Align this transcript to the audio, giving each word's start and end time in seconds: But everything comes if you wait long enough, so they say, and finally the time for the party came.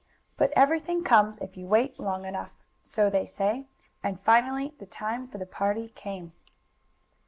But 0.35 0.51
everything 0.55 1.03
comes 1.03 1.37
if 1.37 1.55
you 1.55 1.67
wait 1.67 1.99
long 1.99 2.25
enough, 2.25 2.49
so 2.83 3.07
they 3.11 3.27
say, 3.27 3.67
and 4.01 4.19
finally 4.21 4.73
the 4.79 4.87
time 4.87 5.27
for 5.27 5.37
the 5.37 5.45
party 5.45 5.89
came. 5.89 6.33